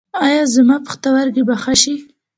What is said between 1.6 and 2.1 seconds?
ښه شي؟